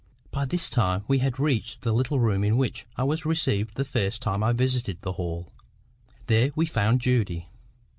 [0.31, 3.85] By this time we had reached the little room in which I was received the
[3.85, 5.53] first time I visited the Hall.
[6.25, 7.49] There we found Judy.